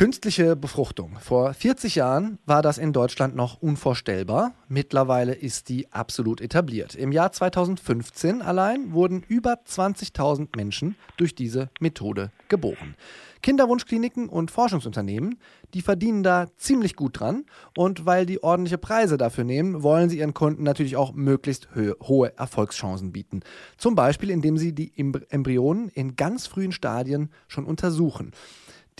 Künstliche 0.00 0.56
Befruchtung. 0.56 1.18
Vor 1.20 1.52
40 1.52 1.96
Jahren 1.96 2.38
war 2.46 2.62
das 2.62 2.78
in 2.78 2.94
Deutschland 2.94 3.36
noch 3.36 3.60
unvorstellbar. 3.60 4.54
Mittlerweile 4.66 5.34
ist 5.34 5.68
die 5.68 5.92
absolut 5.92 6.40
etabliert. 6.40 6.94
Im 6.94 7.12
Jahr 7.12 7.32
2015 7.32 8.40
allein 8.40 8.94
wurden 8.94 9.22
über 9.28 9.58
20.000 9.62 10.56
Menschen 10.56 10.96
durch 11.18 11.34
diese 11.34 11.68
Methode 11.80 12.30
geboren. 12.48 12.94
Kinderwunschkliniken 13.42 14.30
und 14.30 14.50
Forschungsunternehmen, 14.50 15.38
die 15.74 15.82
verdienen 15.82 16.22
da 16.22 16.46
ziemlich 16.56 16.96
gut 16.96 17.20
dran. 17.20 17.44
Und 17.76 18.06
weil 18.06 18.24
die 18.24 18.42
ordentliche 18.42 18.78
Preise 18.78 19.18
dafür 19.18 19.44
nehmen, 19.44 19.82
wollen 19.82 20.08
sie 20.08 20.20
ihren 20.20 20.32
Kunden 20.32 20.62
natürlich 20.62 20.96
auch 20.96 21.12
möglichst 21.12 21.68
hohe 22.02 22.32
Erfolgschancen 22.38 23.12
bieten. 23.12 23.40
Zum 23.76 23.96
Beispiel, 23.96 24.30
indem 24.30 24.56
sie 24.56 24.72
die 24.72 24.94
Embryonen 24.96 25.90
in 25.90 26.16
ganz 26.16 26.46
frühen 26.46 26.72
Stadien 26.72 27.30
schon 27.48 27.66
untersuchen. 27.66 28.32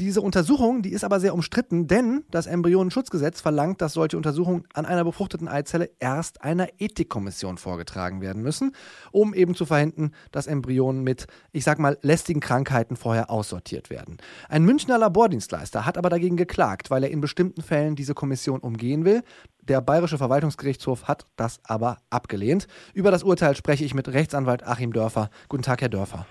Diese 0.00 0.22
Untersuchung, 0.22 0.80
die 0.80 0.92
ist 0.92 1.04
aber 1.04 1.20
sehr 1.20 1.34
umstritten, 1.34 1.86
denn 1.86 2.24
das 2.30 2.46
Embryonenschutzgesetz 2.46 3.42
verlangt, 3.42 3.82
dass 3.82 3.92
solche 3.92 4.16
Untersuchungen 4.16 4.64
an 4.72 4.86
einer 4.86 5.04
befruchteten 5.04 5.46
Eizelle 5.46 5.90
erst 5.98 6.42
einer 6.42 6.68
Ethikkommission 6.78 7.58
vorgetragen 7.58 8.22
werden 8.22 8.40
müssen, 8.40 8.74
um 9.12 9.34
eben 9.34 9.54
zu 9.54 9.66
verhindern, 9.66 10.14
dass 10.32 10.46
Embryonen 10.46 11.02
mit, 11.02 11.26
ich 11.52 11.64
sag 11.64 11.78
mal, 11.78 11.98
lästigen 12.00 12.40
Krankheiten 12.40 12.96
vorher 12.96 13.30
aussortiert 13.30 13.90
werden. 13.90 14.16
Ein 14.48 14.64
Münchner 14.64 14.96
Labordienstleister 14.96 15.84
hat 15.84 15.98
aber 15.98 16.08
dagegen 16.08 16.38
geklagt, 16.38 16.90
weil 16.90 17.04
er 17.04 17.10
in 17.10 17.20
bestimmten 17.20 17.60
Fällen 17.60 17.94
diese 17.94 18.14
Kommission 18.14 18.60
umgehen 18.60 19.04
will. 19.04 19.22
Der 19.60 19.82
Bayerische 19.82 20.16
Verwaltungsgerichtshof 20.16 21.08
hat 21.08 21.26
das 21.36 21.60
aber 21.64 21.98
abgelehnt. 22.08 22.68
Über 22.94 23.10
das 23.10 23.22
Urteil 23.22 23.54
spreche 23.54 23.84
ich 23.84 23.92
mit 23.92 24.08
Rechtsanwalt 24.08 24.66
Achim 24.66 24.94
Dörfer. 24.94 25.28
Guten 25.50 25.62
Tag, 25.62 25.82
Herr 25.82 25.90
Dörfer. 25.90 26.24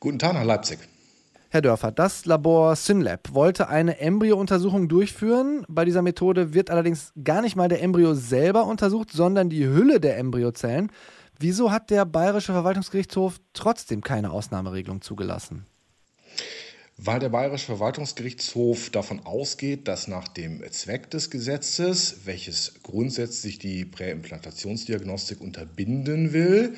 Guten 0.00 0.18
Tag 0.18 0.32
nach 0.32 0.44
Leipzig. 0.44 0.78
Herr 1.52 1.60
Dörfer, 1.60 1.92
das 1.92 2.24
Labor 2.24 2.74
SynLab 2.74 3.34
wollte 3.34 3.68
eine 3.68 3.98
Embryo-Untersuchung 3.98 4.88
durchführen. 4.88 5.66
Bei 5.68 5.84
dieser 5.84 6.00
Methode 6.00 6.54
wird 6.54 6.70
allerdings 6.70 7.12
gar 7.22 7.42
nicht 7.42 7.56
mal 7.56 7.68
der 7.68 7.82
Embryo 7.82 8.14
selber 8.14 8.64
untersucht, 8.64 9.10
sondern 9.12 9.50
die 9.50 9.66
Hülle 9.66 10.00
der 10.00 10.16
Embryozellen. 10.16 10.90
Wieso 11.38 11.70
hat 11.70 11.90
der 11.90 12.06
Bayerische 12.06 12.54
Verwaltungsgerichtshof 12.54 13.38
trotzdem 13.52 14.00
keine 14.00 14.30
Ausnahmeregelung 14.30 15.02
zugelassen? 15.02 15.66
Weil 16.96 17.20
der 17.20 17.28
Bayerische 17.28 17.66
Verwaltungsgerichtshof 17.66 18.88
davon 18.88 19.26
ausgeht, 19.26 19.88
dass 19.88 20.08
nach 20.08 20.28
dem 20.28 20.62
Zweck 20.70 21.10
des 21.10 21.28
Gesetzes, 21.28 22.20
welches 22.24 22.80
grundsätzlich 22.82 23.58
die 23.58 23.84
Präimplantationsdiagnostik 23.84 25.42
unterbinden 25.42 26.32
will, 26.32 26.76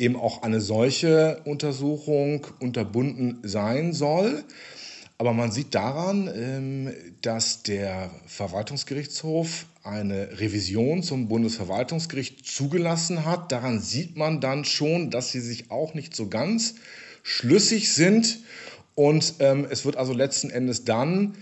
eben 0.00 0.16
auch 0.16 0.42
eine 0.42 0.60
solche 0.60 1.40
Untersuchung 1.44 2.46
unterbunden 2.58 3.38
sein 3.42 3.92
soll. 3.92 4.44
Aber 5.18 5.34
man 5.34 5.52
sieht 5.52 5.74
daran, 5.74 6.30
ähm, 6.34 6.94
dass 7.20 7.62
der 7.62 8.10
Verwaltungsgerichtshof 8.26 9.66
eine 9.82 10.40
Revision 10.40 11.02
zum 11.02 11.28
Bundesverwaltungsgericht 11.28 12.46
zugelassen 12.46 13.26
hat. 13.26 13.52
Daran 13.52 13.80
sieht 13.80 14.16
man 14.16 14.40
dann 14.40 14.64
schon, 14.64 15.10
dass 15.10 15.30
sie 15.30 15.40
sich 15.40 15.70
auch 15.70 15.92
nicht 15.92 16.16
so 16.16 16.28
ganz 16.28 16.76
schlüssig 17.22 17.92
sind. 17.92 18.40
Und 18.94 19.34
ähm, 19.40 19.66
es 19.68 19.84
wird 19.84 19.96
also 19.96 20.14
letzten 20.14 20.48
Endes 20.50 20.84
dann 20.84 21.34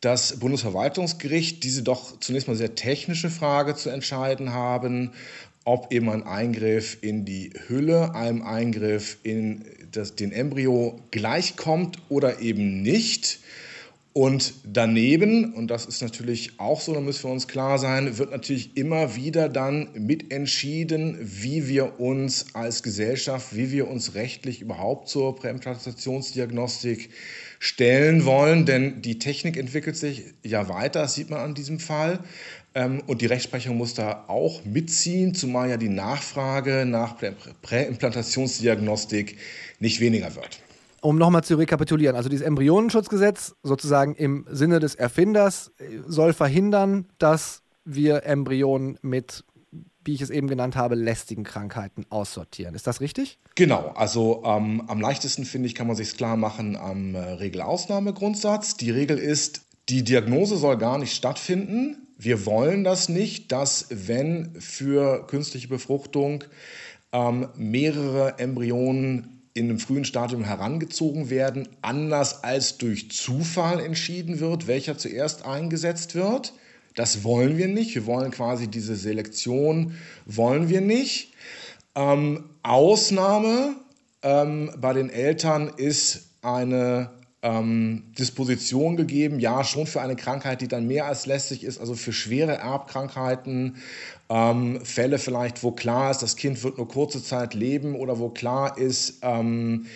das 0.00 0.38
Bundesverwaltungsgericht 0.38 1.62
diese 1.62 1.82
doch 1.82 2.18
zunächst 2.20 2.48
mal 2.48 2.56
sehr 2.56 2.74
technische 2.74 3.30
Frage 3.30 3.74
zu 3.74 3.90
entscheiden 3.90 4.52
haben, 4.52 5.12
ob 5.70 5.92
eben 5.92 6.10
ein 6.10 6.24
Eingriff 6.24 6.98
in 7.00 7.24
die 7.24 7.52
Hülle 7.68 8.16
einem 8.16 8.42
Eingriff 8.42 9.18
in 9.22 9.64
das, 9.92 10.16
den 10.16 10.32
Embryo 10.32 10.98
gleichkommt 11.12 11.98
oder 12.08 12.40
eben 12.40 12.82
nicht. 12.82 13.38
Und 14.12 14.54
daneben, 14.64 15.54
und 15.54 15.68
das 15.68 15.86
ist 15.86 16.02
natürlich 16.02 16.58
auch 16.58 16.80
so, 16.80 16.92
da 16.92 17.00
müssen 17.00 17.22
wir 17.22 17.30
uns 17.30 17.46
klar 17.46 17.78
sein, 17.78 18.18
wird 18.18 18.32
natürlich 18.32 18.76
immer 18.76 19.14
wieder 19.14 19.48
dann 19.48 19.90
mitentschieden, 19.94 21.16
wie 21.20 21.68
wir 21.68 22.00
uns 22.00 22.46
als 22.54 22.82
Gesellschaft, 22.82 23.54
wie 23.54 23.70
wir 23.70 23.86
uns 23.86 24.16
rechtlich 24.16 24.62
überhaupt 24.62 25.08
zur 25.08 25.36
Präimplantationsdiagnostik 25.36 27.10
stellen 27.60 28.24
wollen. 28.24 28.66
Denn 28.66 29.02
die 29.02 29.20
Technik 29.20 29.56
entwickelt 29.56 29.96
sich 29.96 30.24
ja 30.42 30.68
weiter, 30.68 31.02
das 31.02 31.14
sieht 31.14 31.30
man 31.30 31.38
an 31.38 31.54
diesem 31.54 31.78
Fall. 31.78 32.18
Ähm, 32.74 33.02
und 33.06 33.20
die 33.20 33.26
Rechtsprechung 33.26 33.76
muss 33.76 33.94
da 33.94 34.24
auch 34.28 34.64
mitziehen, 34.64 35.34
zumal 35.34 35.70
ja 35.70 35.76
die 35.76 35.88
Nachfrage 35.88 36.84
nach 36.86 37.16
Präimplantationsdiagnostik 37.62 39.38
nicht 39.80 40.00
weniger 40.00 40.34
wird. 40.36 40.60
Um 41.00 41.16
nochmal 41.16 41.42
zu 41.42 41.56
rekapitulieren, 41.56 42.14
also 42.14 42.28
dieses 42.28 42.46
Embryonenschutzgesetz 42.46 43.54
sozusagen 43.62 44.14
im 44.14 44.46
Sinne 44.50 44.80
des 44.80 44.94
Erfinders 44.94 45.72
soll 46.06 46.34
verhindern, 46.34 47.06
dass 47.18 47.62
wir 47.84 48.24
Embryonen 48.24 48.98
mit 49.00 49.44
wie 50.04 50.14
ich 50.14 50.22
es 50.22 50.30
eben 50.30 50.48
genannt 50.48 50.76
habe, 50.76 50.94
lästigen 50.94 51.44
Krankheiten 51.44 52.06
aussortieren. 52.08 52.74
Ist 52.74 52.86
das 52.86 53.00
richtig? 53.00 53.38
Genau, 53.54 53.92
also 53.94 54.42
ähm, 54.44 54.82
am 54.88 55.00
leichtesten 55.00 55.44
finde 55.44 55.68
ich, 55.68 55.74
kann 55.74 55.86
man 55.86 55.96
sich 55.96 56.16
klar 56.16 56.36
machen 56.36 56.76
am 56.76 57.14
äh, 57.14 57.18
Regelausnahmegrundsatz. 57.18 58.76
Die 58.76 58.90
Regel 58.90 59.18
ist, 59.18 59.62
die 59.88 60.02
Diagnose 60.02 60.56
soll 60.56 60.78
gar 60.78 60.98
nicht 60.98 61.14
stattfinden, 61.14 62.06
wir 62.22 62.44
wollen 62.44 62.84
das 62.84 63.08
nicht, 63.08 63.50
dass 63.50 63.86
wenn 63.90 64.54
für 64.60 65.26
künstliche 65.26 65.68
Befruchtung 65.68 66.44
ähm, 67.12 67.48
mehrere 67.56 68.38
Embryonen 68.38 69.40
in 69.54 69.68
einem 69.68 69.78
frühen 69.78 70.04
Stadium 70.04 70.44
herangezogen 70.44 71.30
werden, 71.30 71.68
anders 71.80 72.44
als 72.44 72.76
durch 72.76 73.10
Zufall 73.10 73.80
entschieden 73.80 74.38
wird, 74.38 74.66
welcher 74.66 74.98
zuerst 74.98 75.46
eingesetzt 75.46 76.14
wird. 76.14 76.52
Das 76.94 77.24
wollen 77.24 77.56
wir 77.56 77.68
nicht. 77.68 77.94
Wir 77.94 78.04
wollen 78.04 78.30
quasi 78.30 78.68
diese 78.68 78.96
Selektion, 78.96 79.94
wollen 80.26 80.68
wir 80.68 80.82
nicht. 80.82 81.32
Ähm, 81.94 82.50
Ausnahme 82.62 83.76
ähm, 84.22 84.70
bei 84.78 84.92
den 84.92 85.08
Eltern 85.08 85.72
ist 85.74 86.28
eine 86.42 87.10
ähm, 87.42 88.12
Disposition 88.18 88.96
gegeben, 88.96 89.40
ja, 89.40 89.64
schon 89.64 89.86
für 89.86 90.00
eine 90.00 90.16
Krankheit, 90.16 90.60
die 90.60 90.68
dann 90.68 90.86
mehr 90.86 91.06
als 91.06 91.26
lästig 91.26 91.64
ist, 91.64 91.80
also 91.80 91.94
für 91.94 92.12
schwere 92.12 92.58
Erbkrankheiten, 92.58 93.76
ähm, 94.28 94.84
Fälle 94.84 95.18
vielleicht, 95.18 95.62
wo 95.62 95.72
klar 95.72 96.10
ist, 96.10 96.22
das 96.22 96.36
Kind 96.36 96.62
wird 96.62 96.76
nur 96.76 96.88
kurze 96.88 97.22
Zeit 97.22 97.54
leben 97.54 97.94
oder 97.94 98.18
wo 98.18 98.28
klar 98.28 98.76
ist, 98.76 99.20
ähm, 99.22 99.86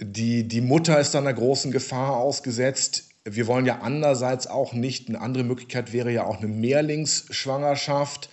die, 0.00 0.48
die 0.48 0.60
Mutter 0.60 0.98
ist 0.98 1.14
dann 1.14 1.26
einer 1.26 1.34
großen 1.36 1.70
Gefahr 1.70 2.16
ausgesetzt. 2.16 3.13
Wir 3.26 3.46
wollen 3.46 3.64
ja 3.64 3.80
andererseits 3.80 4.46
auch 4.46 4.74
nicht, 4.74 5.08
eine 5.08 5.20
andere 5.20 5.44
Möglichkeit 5.44 5.92
wäre 5.92 6.12
ja 6.12 6.24
auch 6.24 6.38
eine 6.38 6.48
Mehrlingsschwangerschaft 6.48 8.28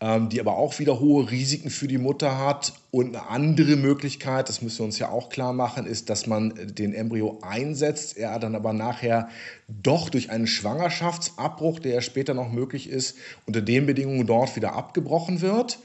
ähm, 0.00 0.28
die 0.28 0.40
aber 0.40 0.56
auch 0.56 0.78
wieder 0.78 1.00
hohe 1.00 1.30
Risiken 1.30 1.70
für 1.70 1.88
die 1.88 1.98
Mutter 1.98 2.38
hat. 2.38 2.74
Und 2.90 3.16
eine 3.16 3.28
andere 3.28 3.76
Möglichkeit, 3.76 4.48
das 4.48 4.60
müssen 4.60 4.80
wir 4.80 4.84
uns 4.86 4.98
ja 4.98 5.08
auch 5.08 5.30
klar 5.30 5.52
machen, 5.52 5.86
ist, 5.86 6.10
dass 6.10 6.26
man 6.26 6.54
den 6.74 6.92
Embryo 6.92 7.38
einsetzt, 7.42 8.16
er 8.16 8.38
dann 8.38 8.54
aber 8.54 8.72
nachher 8.72 9.28
doch 9.68 10.10
durch 10.10 10.30
einen 10.30 10.46
Schwangerschaftsabbruch, 10.46 11.78
der 11.78 11.94
ja 11.94 12.00
später 12.00 12.34
noch 12.34 12.52
möglich 12.52 12.90
ist, 12.90 13.16
unter 13.46 13.62
den 13.62 13.86
Bedingungen 13.86 14.26
dort 14.26 14.54
wieder 14.56 14.74
abgebrochen 14.74 15.40
wird. 15.40 15.78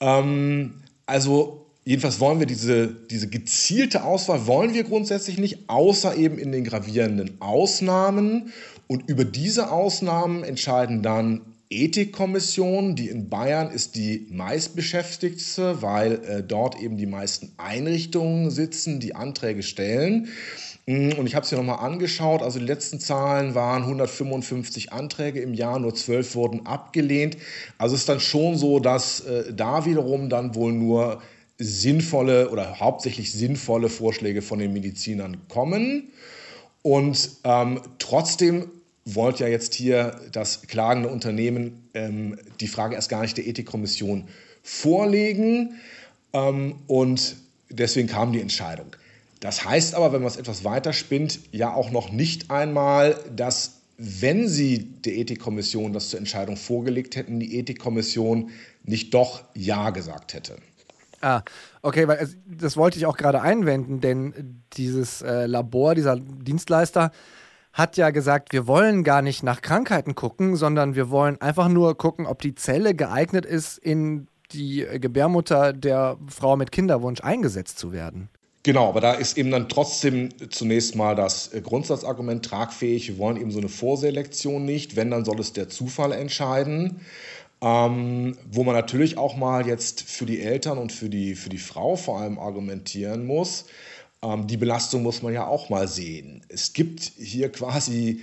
Ähm, 0.00 0.82
also 1.06 1.63
Jedenfalls 1.84 2.18
wollen 2.18 2.38
wir 2.38 2.46
diese, 2.46 2.88
diese 2.88 3.28
gezielte 3.28 4.04
Auswahl, 4.04 4.46
wollen 4.46 4.72
wir 4.72 4.84
grundsätzlich 4.84 5.38
nicht, 5.38 5.68
außer 5.68 6.16
eben 6.16 6.38
in 6.38 6.50
den 6.50 6.64
gravierenden 6.64 7.40
Ausnahmen. 7.40 8.52
Und 8.86 9.08
über 9.08 9.24
diese 9.24 9.70
Ausnahmen 9.70 10.44
entscheiden 10.44 11.02
dann 11.02 11.42
Ethikkommission, 11.70 12.94
die 12.94 13.08
in 13.08 13.28
Bayern 13.28 13.70
ist 13.70 13.96
die 13.96 14.26
meistbeschäftigte, 14.30 15.82
weil 15.82 16.12
äh, 16.24 16.42
dort 16.42 16.80
eben 16.80 16.96
die 16.96 17.06
meisten 17.06 17.52
Einrichtungen 17.56 18.50
sitzen, 18.50 19.00
die 19.00 19.14
Anträge 19.14 19.62
stellen. 19.62 20.28
Mm, 20.86 21.12
und 21.12 21.26
ich 21.26 21.34
habe 21.34 21.44
es 21.44 21.52
mir 21.52 21.58
nochmal 21.58 21.84
angeschaut. 21.84 22.42
Also 22.42 22.58
die 22.58 22.66
letzten 22.66 23.00
Zahlen 23.00 23.54
waren 23.54 23.82
155 23.82 24.92
Anträge 24.92 25.40
im 25.40 25.52
Jahr, 25.54 25.78
nur 25.78 25.94
12 25.94 26.34
wurden 26.34 26.66
abgelehnt. 26.66 27.36
Also 27.76 27.94
es 27.94 28.02
ist 28.02 28.08
dann 28.08 28.20
schon 28.20 28.56
so, 28.56 28.78
dass 28.78 29.20
äh, 29.20 29.52
da 29.52 29.84
wiederum 29.84 30.28
dann 30.28 30.54
wohl 30.54 30.72
nur 30.72 31.22
sinnvolle 31.58 32.50
oder 32.50 32.80
hauptsächlich 32.80 33.32
sinnvolle 33.32 33.88
Vorschläge 33.88 34.42
von 34.42 34.58
den 34.58 34.72
Medizinern 34.72 35.48
kommen. 35.48 36.12
Und 36.82 37.30
ähm, 37.44 37.80
trotzdem 37.98 38.70
wollte 39.04 39.44
ja 39.44 39.50
jetzt 39.50 39.74
hier 39.74 40.20
das 40.32 40.62
klagende 40.62 41.08
Unternehmen 41.08 41.88
ähm, 41.94 42.38
die 42.60 42.68
Frage 42.68 42.94
erst 42.94 43.08
gar 43.08 43.22
nicht 43.22 43.36
der 43.36 43.46
Ethikkommission 43.46 44.28
vorlegen. 44.62 45.80
Ähm, 46.32 46.76
und 46.86 47.36
deswegen 47.70 48.08
kam 48.08 48.32
die 48.32 48.40
Entscheidung. 48.40 48.96
Das 49.40 49.64
heißt 49.64 49.94
aber, 49.94 50.12
wenn 50.12 50.22
man 50.22 50.30
es 50.30 50.36
etwas 50.36 50.64
weiter 50.64 50.92
spinnt, 50.92 51.40
ja 51.52 51.74
auch 51.74 51.90
noch 51.90 52.10
nicht 52.10 52.50
einmal, 52.50 53.18
dass 53.34 53.80
wenn 53.96 54.48
Sie 54.48 54.78
der 54.78 55.14
Ethikkommission 55.14 55.92
das 55.92 56.08
zur 56.08 56.18
Entscheidung 56.18 56.56
vorgelegt 56.56 57.14
hätten, 57.14 57.38
die 57.38 57.58
Ethikkommission 57.58 58.50
nicht 58.84 59.14
doch 59.14 59.44
Ja 59.54 59.90
gesagt 59.90 60.34
hätte. 60.34 60.56
Ah, 61.24 61.42
okay, 61.80 62.06
weil 62.06 62.28
das 62.46 62.76
wollte 62.76 62.98
ich 62.98 63.06
auch 63.06 63.16
gerade 63.16 63.40
einwenden, 63.40 64.02
denn 64.02 64.62
dieses 64.74 65.22
äh, 65.22 65.46
Labor, 65.46 65.94
dieser 65.94 66.16
Dienstleister 66.16 67.12
hat 67.72 67.96
ja 67.96 68.10
gesagt, 68.10 68.52
wir 68.52 68.66
wollen 68.66 69.04
gar 69.04 69.22
nicht 69.22 69.42
nach 69.42 69.62
Krankheiten 69.62 70.14
gucken, 70.14 70.54
sondern 70.56 70.94
wir 70.96 71.08
wollen 71.08 71.40
einfach 71.40 71.68
nur 71.68 71.96
gucken, 71.96 72.26
ob 72.26 72.42
die 72.42 72.54
Zelle 72.54 72.94
geeignet 72.94 73.46
ist, 73.46 73.78
in 73.78 74.28
die 74.52 74.86
Gebärmutter 75.00 75.72
der 75.72 76.18
Frau 76.28 76.56
mit 76.58 76.72
Kinderwunsch 76.72 77.22
eingesetzt 77.22 77.78
zu 77.78 77.90
werden. 77.90 78.28
Genau, 78.62 78.88
aber 78.90 79.00
da 79.00 79.12
ist 79.12 79.38
eben 79.38 79.50
dann 79.50 79.70
trotzdem 79.70 80.28
zunächst 80.50 80.94
mal 80.94 81.14
das 81.14 81.54
äh, 81.54 81.62
Grundsatzargument 81.62 82.44
tragfähig. 82.44 83.08
Wir 83.08 83.18
wollen 83.18 83.38
eben 83.38 83.50
so 83.50 83.60
eine 83.60 83.68
Vorselektion 83.70 84.64
nicht. 84.64 84.96
Wenn, 84.96 85.10
dann 85.10 85.24
soll 85.24 85.40
es 85.40 85.54
der 85.54 85.70
Zufall 85.70 86.12
entscheiden. 86.12 87.00
Ähm, 87.64 88.36
wo 88.52 88.62
man 88.62 88.74
natürlich 88.74 89.16
auch 89.16 89.36
mal 89.36 89.66
jetzt 89.66 90.02
für 90.02 90.26
die 90.26 90.42
Eltern 90.42 90.76
und 90.76 90.92
für 90.92 91.08
die, 91.08 91.34
für 91.34 91.48
die 91.48 91.56
Frau 91.56 91.96
vor 91.96 92.20
allem 92.20 92.38
argumentieren 92.38 93.24
muss. 93.24 93.64
Ähm, 94.20 94.46
die 94.46 94.58
Belastung 94.58 95.02
muss 95.02 95.22
man 95.22 95.32
ja 95.32 95.46
auch 95.46 95.70
mal 95.70 95.88
sehen. 95.88 96.44
Es 96.48 96.74
gibt 96.74 97.00
hier 97.16 97.50
quasi 97.50 98.20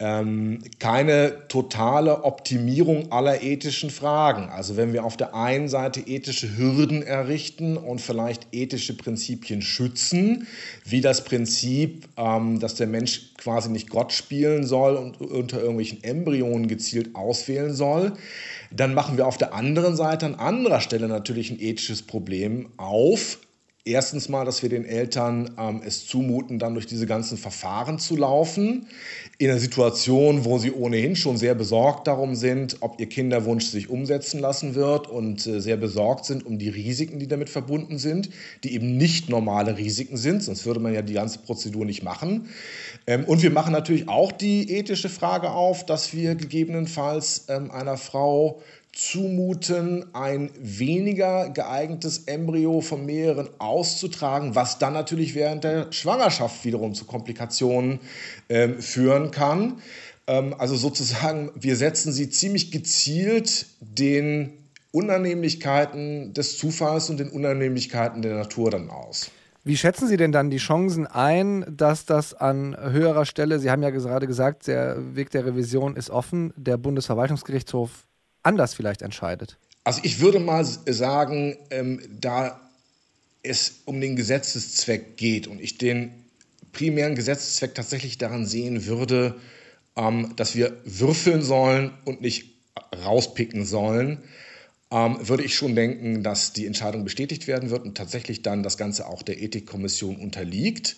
ähm, 0.00 0.60
keine 0.78 1.46
totale 1.48 2.24
Optimierung 2.24 3.12
aller 3.12 3.42
ethischen 3.42 3.90
Fragen. 3.90 4.48
Also 4.48 4.78
wenn 4.78 4.94
wir 4.94 5.04
auf 5.04 5.18
der 5.18 5.34
einen 5.34 5.68
Seite 5.68 6.00
ethische 6.00 6.56
Hürden 6.56 7.02
errichten 7.02 7.76
und 7.76 8.00
vielleicht 8.00 8.48
ethische 8.52 8.96
Prinzipien 8.96 9.60
schützen, 9.60 10.46
wie 10.86 11.02
das 11.02 11.24
Prinzip, 11.24 12.08
ähm, 12.16 12.60
dass 12.60 12.76
der 12.76 12.86
Mensch 12.86 13.34
quasi 13.36 13.68
nicht 13.68 13.90
Gott 13.90 14.12
spielen 14.12 14.64
soll 14.64 14.96
und 14.96 15.20
unter 15.20 15.60
irgendwelchen 15.60 16.02
Embryonen 16.02 16.66
gezielt 16.66 17.14
auswählen 17.14 17.74
soll, 17.74 18.14
dann 18.70 18.94
machen 18.94 19.18
wir 19.18 19.26
auf 19.26 19.36
der 19.36 19.52
anderen 19.52 19.96
Seite 19.96 20.24
an 20.24 20.34
anderer 20.36 20.80
Stelle 20.80 21.08
natürlich 21.08 21.50
ein 21.50 21.60
ethisches 21.60 22.02
Problem 22.02 22.70
auf, 22.78 23.38
Erstens 23.86 24.28
mal, 24.28 24.44
dass 24.44 24.62
wir 24.62 24.68
den 24.68 24.84
Eltern 24.84 25.52
ähm, 25.58 25.80
es 25.82 26.06
zumuten, 26.06 26.58
dann 26.58 26.74
durch 26.74 26.86
diese 26.86 27.06
ganzen 27.06 27.38
Verfahren 27.38 27.98
zu 27.98 28.14
laufen, 28.14 28.86
in 29.38 29.48
einer 29.48 29.58
Situation, 29.58 30.44
wo 30.44 30.58
sie 30.58 30.70
ohnehin 30.70 31.16
schon 31.16 31.38
sehr 31.38 31.54
besorgt 31.54 32.06
darum 32.06 32.34
sind, 32.34 32.76
ob 32.80 33.00
ihr 33.00 33.08
Kinderwunsch 33.08 33.64
sich 33.64 33.88
umsetzen 33.88 34.38
lassen 34.38 34.74
wird 34.74 35.08
und 35.08 35.46
äh, 35.46 35.60
sehr 35.60 35.78
besorgt 35.78 36.26
sind 36.26 36.44
um 36.44 36.58
die 36.58 36.68
Risiken, 36.68 37.18
die 37.18 37.26
damit 37.26 37.48
verbunden 37.48 37.96
sind, 37.96 38.28
die 38.64 38.74
eben 38.74 38.98
nicht 38.98 39.30
normale 39.30 39.78
Risiken 39.78 40.18
sind, 40.18 40.42
sonst 40.42 40.66
würde 40.66 40.80
man 40.80 40.92
ja 40.92 41.00
die 41.00 41.14
ganze 41.14 41.38
Prozedur 41.38 41.86
nicht 41.86 42.02
machen. 42.02 42.50
Ähm, 43.06 43.24
und 43.24 43.42
wir 43.42 43.50
machen 43.50 43.72
natürlich 43.72 44.10
auch 44.10 44.30
die 44.30 44.70
ethische 44.72 45.08
Frage 45.08 45.52
auf, 45.52 45.86
dass 45.86 46.12
wir 46.12 46.34
gegebenenfalls 46.34 47.46
ähm, 47.48 47.70
einer 47.70 47.96
Frau 47.96 48.60
zumuten, 48.92 50.14
ein 50.14 50.50
weniger 50.58 51.50
geeignetes 51.50 52.24
Embryo 52.24 52.80
von 52.80 53.06
mehreren 53.06 53.48
auszutragen, 53.58 54.54
was 54.54 54.78
dann 54.78 54.94
natürlich 54.94 55.34
während 55.34 55.64
der 55.64 55.92
Schwangerschaft 55.92 56.64
wiederum 56.64 56.94
zu 56.94 57.04
Komplikationen 57.04 58.00
äh, 58.48 58.68
führen 58.68 59.30
kann. 59.30 59.80
Ähm, 60.26 60.54
also 60.58 60.76
sozusagen, 60.76 61.50
wir 61.54 61.76
setzen 61.76 62.12
sie 62.12 62.30
ziemlich 62.30 62.72
gezielt 62.72 63.66
den 63.80 64.52
Unannehmlichkeiten 64.92 66.34
des 66.34 66.58
Zufalls 66.58 67.10
und 67.10 67.20
den 67.20 67.30
Unannehmlichkeiten 67.30 68.22
der 68.22 68.34
Natur 68.34 68.70
dann 68.70 68.90
aus. 68.90 69.30
Wie 69.62 69.76
schätzen 69.76 70.08
Sie 70.08 70.16
denn 70.16 70.32
dann 70.32 70.50
die 70.50 70.56
Chancen 70.56 71.06
ein, 71.06 71.66
dass 71.70 72.06
das 72.06 72.32
an 72.32 72.74
höherer 72.80 73.26
Stelle, 73.26 73.58
Sie 73.58 73.70
haben 73.70 73.82
ja 73.82 73.90
gerade 73.90 74.26
gesagt, 74.26 74.66
der 74.66 75.14
Weg 75.14 75.30
der 75.30 75.44
Revision 75.44 75.96
ist 75.96 76.08
offen, 76.08 76.52
der 76.56 76.78
Bundesverwaltungsgerichtshof 76.78 78.06
anders 78.42 78.74
vielleicht 78.74 79.02
entscheidet? 79.02 79.58
Also 79.84 80.00
ich 80.04 80.20
würde 80.20 80.40
mal 80.40 80.64
sagen, 80.64 81.56
ähm, 81.70 82.00
da 82.20 82.60
es 83.42 83.80
um 83.86 84.00
den 84.00 84.16
Gesetzeszweck 84.16 85.16
geht 85.16 85.46
und 85.46 85.60
ich 85.60 85.78
den 85.78 86.12
primären 86.72 87.14
Gesetzeszweck 87.14 87.74
tatsächlich 87.74 88.18
daran 88.18 88.46
sehen 88.46 88.86
würde, 88.86 89.36
ähm, 89.96 90.34
dass 90.36 90.54
wir 90.54 90.76
würfeln 90.84 91.42
sollen 91.42 91.92
und 92.04 92.20
nicht 92.20 92.46
rauspicken 93.04 93.64
sollen, 93.64 94.18
ähm, 94.90 95.16
würde 95.20 95.44
ich 95.44 95.54
schon 95.54 95.74
denken, 95.74 96.22
dass 96.22 96.52
die 96.52 96.66
Entscheidung 96.66 97.04
bestätigt 97.04 97.46
werden 97.46 97.70
wird 97.70 97.84
und 97.84 97.96
tatsächlich 97.96 98.42
dann 98.42 98.62
das 98.62 98.76
Ganze 98.76 99.06
auch 99.06 99.22
der 99.22 99.40
Ethikkommission 99.40 100.16
unterliegt. 100.16 100.96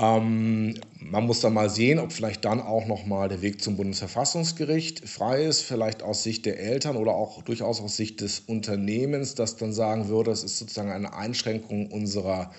Ähm, 0.00 0.74
man 0.98 1.26
muss 1.26 1.40
dann 1.40 1.52
mal 1.52 1.68
sehen, 1.68 1.98
ob 1.98 2.12
vielleicht 2.12 2.44
dann 2.46 2.60
auch 2.60 2.86
noch 2.86 3.04
mal 3.04 3.28
der 3.28 3.42
Weg 3.42 3.60
zum 3.60 3.76
Bundesverfassungsgericht 3.76 5.06
frei 5.06 5.44
ist, 5.44 5.60
vielleicht 5.60 6.02
aus 6.02 6.22
Sicht 6.22 6.46
der 6.46 6.58
Eltern 6.58 6.96
oder 6.96 7.12
auch 7.12 7.42
durchaus 7.42 7.82
aus 7.82 7.96
Sicht 7.96 8.22
des 8.22 8.40
Unternehmens, 8.40 9.34
das 9.34 9.56
dann 9.56 9.74
sagen 9.74 10.08
würde, 10.08 10.30
es 10.30 10.42
ist 10.42 10.58
sozusagen 10.58 10.90
eine 10.90 11.12
Einschränkung 11.12 11.88
unserer 11.88 12.50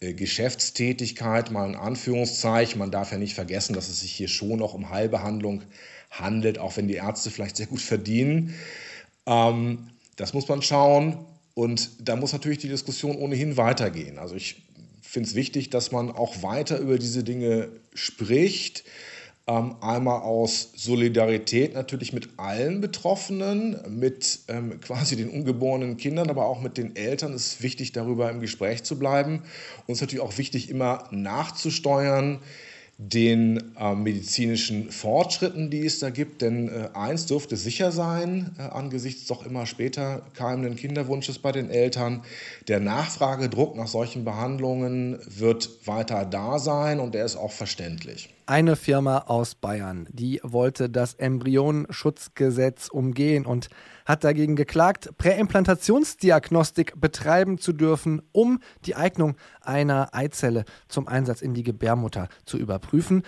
äh, 0.00 0.14
Geschäftstätigkeit, 0.14 1.50
mal 1.50 1.68
in 1.68 1.74
Anführungszeichen. 1.74 2.78
Man 2.78 2.92
darf 2.92 3.10
ja 3.10 3.18
nicht 3.18 3.34
vergessen, 3.34 3.74
dass 3.74 3.88
es 3.88 4.00
sich 4.00 4.12
hier 4.12 4.28
schon 4.28 4.58
noch 4.60 4.74
um 4.74 4.90
Heilbehandlung 4.90 5.62
handelt, 6.10 6.60
auch 6.60 6.76
wenn 6.76 6.86
die 6.86 6.94
Ärzte 6.94 7.30
vielleicht 7.30 7.56
sehr 7.56 7.66
gut 7.66 7.80
verdienen. 7.80 8.54
Ähm, 9.26 9.88
das 10.14 10.32
muss 10.32 10.46
man 10.46 10.62
schauen. 10.62 11.18
Und 11.54 11.90
da 12.08 12.16
muss 12.16 12.32
natürlich 12.32 12.58
die 12.58 12.68
Diskussion 12.68 13.16
ohnehin 13.16 13.56
weitergehen. 13.56 14.18
Also 14.18 14.34
ich 14.34 14.62
finde 15.14 15.28
es 15.28 15.34
wichtig, 15.36 15.70
dass 15.70 15.92
man 15.92 16.10
auch 16.10 16.42
weiter 16.42 16.78
über 16.78 16.98
diese 16.98 17.22
Dinge 17.22 17.68
spricht. 17.94 18.84
Ähm, 19.46 19.76
einmal 19.80 20.22
aus 20.22 20.72
Solidarität 20.74 21.74
natürlich 21.74 22.12
mit 22.12 22.30
allen 22.38 22.80
Betroffenen, 22.80 23.78
mit 23.88 24.40
ähm, 24.48 24.80
quasi 24.80 25.16
den 25.16 25.30
ungeborenen 25.30 25.98
Kindern, 25.98 26.30
aber 26.30 26.46
auch 26.46 26.60
mit 26.60 26.78
den 26.78 26.96
Eltern. 26.96 27.32
Es 27.32 27.46
ist 27.46 27.62
wichtig, 27.62 27.92
darüber 27.92 28.28
im 28.30 28.40
Gespräch 28.40 28.82
zu 28.82 28.98
bleiben. 28.98 29.42
Und 29.86 29.92
es 29.92 29.98
ist 29.98 30.00
natürlich 30.00 30.24
auch 30.24 30.36
wichtig, 30.38 30.68
immer 30.68 31.06
nachzusteuern 31.10 32.40
den 32.96 33.74
äh, 33.76 33.94
medizinischen 33.94 34.90
Fortschritten, 34.92 35.70
die 35.70 35.84
es 35.84 35.98
da 35.98 36.10
gibt. 36.10 36.42
Denn 36.42 36.68
äh, 36.68 36.90
eins 36.94 37.26
dürfte 37.26 37.56
sicher 37.56 37.90
sein, 37.90 38.54
äh, 38.58 38.62
angesichts 38.62 39.26
doch 39.26 39.44
immer 39.44 39.66
später 39.66 40.22
keimenden 40.34 40.76
Kinderwunsches 40.76 41.38
bei 41.38 41.50
den 41.50 41.70
Eltern, 41.70 42.22
der 42.68 42.80
Nachfragedruck 42.80 43.76
nach 43.76 43.88
solchen 43.88 44.24
Behandlungen 44.24 45.18
wird 45.26 45.86
weiter 45.86 46.24
da 46.24 46.58
sein 46.58 47.00
und 47.00 47.14
der 47.14 47.24
ist 47.24 47.36
auch 47.36 47.52
verständlich. 47.52 48.34
Eine 48.46 48.76
Firma 48.76 49.20
aus 49.26 49.54
Bayern, 49.54 50.06
die 50.12 50.38
wollte 50.42 50.90
das 50.90 51.14
Embryonenschutzgesetz 51.14 52.88
umgehen 52.88 53.46
und 53.46 53.70
hat 54.04 54.22
dagegen 54.22 54.54
geklagt, 54.54 55.16
Präimplantationsdiagnostik 55.16 57.00
betreiben 57.00 57.56
zu 57.56 57.72
dürfen, 57.72 58.20
um 58.32 58.60
die 58.84 58.96
Eignung 58.96 59.36
einer 59.62 60.14
Eizelle 60.14 60.64
zum 60.88 61.08
Einsatz 61.08 61.40
in 61.40 61.54
die 61.54 61.62
Gebärmutter 61.62 62.28
zu 62.44 62.58
überprüfen. 62.84 63.24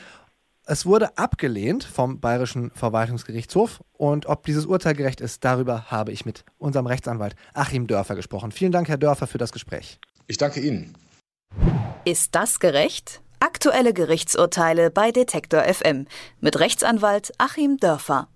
Es 0.69 0.85
wurde 0.85 1.17
abgelehnt 1.17 1.85
vom 1.85 2.19
Bayerischen 2.21 2.73
Verwaltungsgerichtshof 2.73 3.81
und 3.93 4.27
ob 4.27 4.45
dieses 4.45 4.67
Urteil 4.67 4.95
gerecht 4.95 5.21
ist, 5.21 5.45
darüber 5.45 5.91
habe 5.91 6.11
ich 6.11 6.27
mit 6.27 6.45
unserem 6.59 6.87
Rechtsanwalt 6.87 7.37
Achim 7.55 7.87
Dörfer 7.87 8.17
gesprochen. 8.17 8.51
Vielen 8.51 8.73
Dank, 8.73 8.89
Herr 8.89 8.99
Dörfer, 8.99 9.29
für 9.29 9.39
das 9.39 9.53
Gespräch. 9.53 10.01
Ich 10.27 10.39
danke 10.39 10.61
Ihnen. 10.61 10.97
Ist 12.05 12.35
das 12.35 12.59
gerecht? 12.59 13.21
Aktuelle 13.39 13.93
Gerichtsurteile 13.93 14.91
bei 14.91 15.13
Detektor 15.13 15.63
FM 15.63 16.07
mit 16.41 16.59
Rechtsanwalt 16.59 17.33
Achim 17.39 17.77
Dörfer. 17.77 18.29